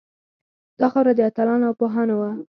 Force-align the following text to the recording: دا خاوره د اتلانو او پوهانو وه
دا 0.79 0.87
خاوره 0.93 1.13
د 1.15 1.21
اتلانو 1.29 1.65
او 1.69 1.73
پوهانو 1.79 2.15
وه 2.19 2.31